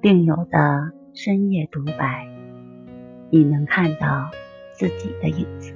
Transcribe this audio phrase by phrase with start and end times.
[0.00, 2.28] 病友的深夜独白，
[3.30, 4.30] 你能看到
[4.72, 5.74] 自己的影子。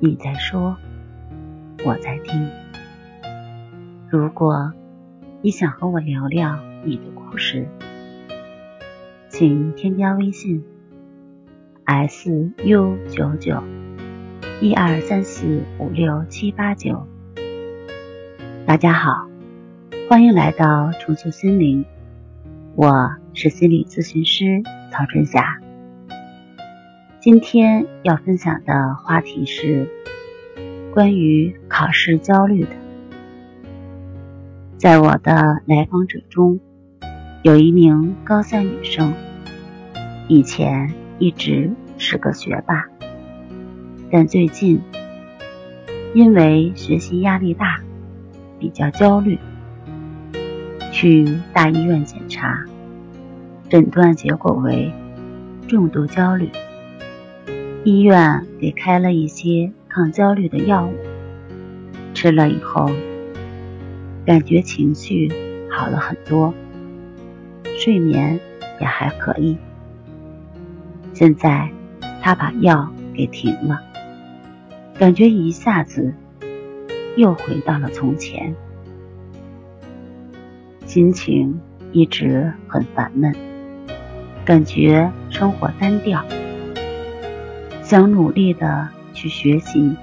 [0.00, 0.74] 你在说，
[1.84, 2.48] 我在听。
[4.08, 4.72] 如果
[5.42, 7.68] 你想和我聊聊你的故事，
[9.28, 10.64] 请添加微信
[11.84, 13.62] s u 九九
[14.62, 17.06] 一二三四五六七八九。
[18.64, 19.28] 大家好，
[20.08, 21.84] 欢迎来到重塑心灵，
[22.76, 24.60] 我是心理咨询师
[24.90, 25.60] 曹春霞。
[27.20, 29.88] 今天要分享的话题是
[30.92, 32.70] 关于考试焦虑的。
[34.76, 36.58] 在我的来访者中，
[37.44, 39.14] 有一名高三女生，
[40.26, 42.88] 以前一直是个学霸，
[44.10, 44.80] 但最近
[46.12, 47.78] 因为学习压力大，
[48.58, 49.38] 比较焦虑，
[50.94, 52.64] 去大医院检查，
[53.68, 54.92] 诊断结果为
[55.66, 56.48] 重度焦虑。
[57.82, 60.94] 医院给开了一些抗焦虑的药物，
[62.14, 62.88] 吃了以后，
[64.24, 65.32] 感觉情绪
[65.68, 66.54] 好了很多，
[67.76, 68.38] 睡眠
[68.80, 69.58] 也还可以。
[71.12, 71.68] 现在
[72.22, 73.80] 他把药给停了，
[74.96, 76.14] 感觉一下子
[77.16, 78.54] 又回到了从前，
[80.94, 81.60] 心情
[81.90, 83.34] 一直很烦闷，
[84.44, 86.24] 感觉生活单调。
[87.82, 89.96] 想努力的去学习，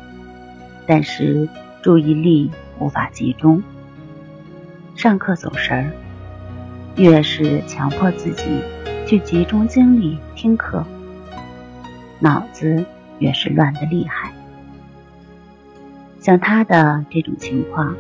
[0.85, 1.47] 但是
[1.81, 3.63] 注意力无法集中，
[4.93, 5.91] 上课走神儿。
[6.97, 8.43] 越是强迫自己
[9.07, 10.83] 去集中精力听课，
[12.19, 12.83] 脑子
[13.19, 14.33] 越是乱得厉害。
[16.19, 17.95] 像他的这种情况，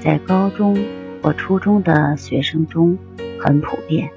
[0.00, 0.76] 在高中
[1.20, 2.96] 我初中的学生中
[3.40, 4.10] 很普遍，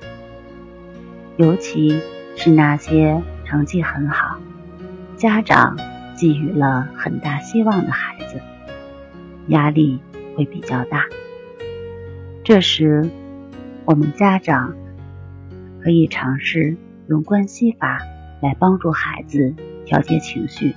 [1.38, 2.00] 尤其
[2.36, 4.38] 是那些成绩很好。
[5.18, 5.78] 家长
[6.16, 8.40] 寄予了很大希望的孩子，
[9.48, 10.00] 压力
[10.36, 11.06] 会比较大。
[12.44, 13.10] 这时，
[13.86, 14.74] 我们家长
[15.84, 16.78] 可以尝试
[17.08, 18.00] 用关系法
[18.42, 19.54] 来帮助孩子
[19.86, 20.76] 调节情绪。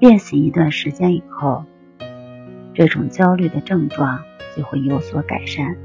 [0.00, 1.64] 练习一段时间以后，
[2.74, 4.22] 这种焦虑的症状
[4.56, 5.76] 就会有所改善，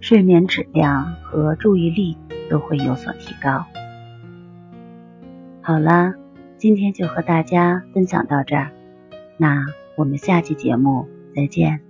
[0.00, 2.16] 睡眠质量和注意力
[2.48, 3.64] 都会有所提高。
[5.60, 6.14] 好啦，
[6.56, 8.70] 今天就和大家分享到这儿，
[9.36, 11.87] 那我们下期节目再见。